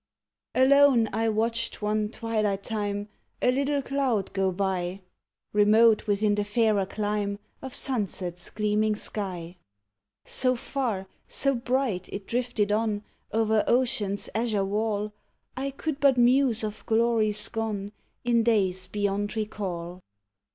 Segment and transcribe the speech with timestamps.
[0.55, 3.07] Alone I watched one twilight time
[3.39, 5.01] A little cloud go by,
[5.53, 9.57] Remote within the fairer clime Of sunset's gleaming sky.
[10.25, 15.13] So far, so bright, it drifted on O'er ocean's azure wall
[15.55, 17.91] I could but muse of glories gone,
[18.23, 19.99] In days beyond recall.